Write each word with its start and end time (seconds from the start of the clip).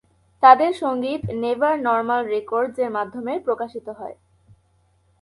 তাদের 0.43 0.71
সঙ্গীত 0.81 1.21
"Never 1.41 1.75
Normal 1.81 2.21
Records" 2.27 2.75
এর 2.79 2.89
মাধ্যমে 2.97 3.33
প্রকাশিত 3.39 3.87
হয়। 3.99 4.15